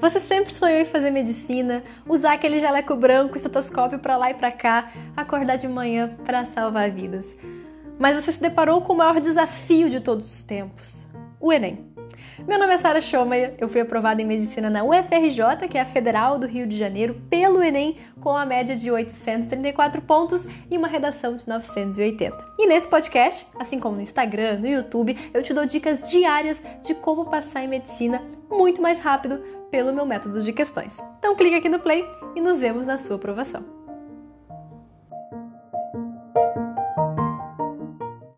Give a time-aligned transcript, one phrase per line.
[0.00, 4.50] Você sempre sonhou em fazer medicina, usar aquele jaleco branco, estetoscópio para lá e para
[4.50, 7.36] cá, acordar de manhã para salvar vidas.
[7.98, 11.06] Mas você se deparou com o maior desafio de todos os tempos:
[11.38, 11.90] o Enem.
[12.48, 15.84] Meu nome é Sara Schomeyer, eu fui aprovada em medicina na UFRJ, que é a
[15.84, 20.88] Federal do Rio de Janeiro, pelo Enem, com a média de 834 pontos e uma
[20.88, 22.54] redação de 980.
[22.58, 26.94] E nesse podcast, assim como no Instagram, no YouTube, eu te dou dicas diárias de
[26.94, 30.98] como passar em medicina muito mais rápido pelo meu método de questões.
[31.18, 33.64] Então clique aqui no play e nos vemos na sua aprovação.